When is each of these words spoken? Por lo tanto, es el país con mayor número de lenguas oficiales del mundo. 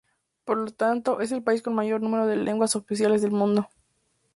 Por 0.45 0.57
lo 0.57 0.71
tanto, 0.71 1.21
es 1.21 1.31
el 1.31 1.43
país 1.43 1.61
con 1.61 1.75
mayor 1.75 2.01
número 2.01 2.25
de 2.25 2.35
lenguas 2.35 2.75
oficiales 2.75 3.21
del 3.21 3.33
mundo. 3.33 3.69